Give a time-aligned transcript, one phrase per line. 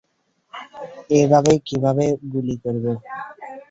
[1.19, 2.85] এভাবে কীভাবে গুলি করব!